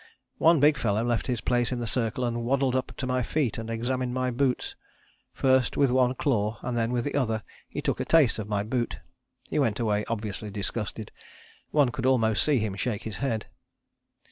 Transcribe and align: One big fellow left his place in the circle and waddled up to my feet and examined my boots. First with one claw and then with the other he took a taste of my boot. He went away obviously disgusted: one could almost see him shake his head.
One 0.39 0.59
big 0.59 0.79
fellow 0.79 1.03
left 1.03 1.27
his 1.27 1.41
place 1.41 1.71
in 1.71 1.79
the 1.79 1.85
circle 1.85 2.25
and 2.25 2.43
waddled 2.43 2.75
up 2.75 2.91
to 2.97 3.05
my 3.05 3.21
feet 3.21 3.59
and 3.59 3.69
examined 3.69 4.15
my 4.15 4.31
boots. 4.31 4.75
First 5.31 5.77
with 5.77 5.91
one 5.91 6.15
claw 6.15 6.57
and 6.63 6.75
then 6.75 6.91
with 6.91 7.03
the 7.05 7.13
other 7.13 7.43
he 7.69 7.83
took 7.83 7.99
a 7.99 8.05
taste 8.05 8.39
of 8.39 8.49
my 8.49 8.63
boot. 8.63 8.97
He 9.51 9.59
went 9.59 9.79
away 9.79 10.03
obviously 10.07 10.49
disgusted: 10.49 11.11
one 11.69 11.89
could 11.89 12.07
almost 12.07 12.41
see 12.41 12.57
him 12.57 12.73
shake 12.73 13.03
his 13.03 13.17
head. 13.17 13.45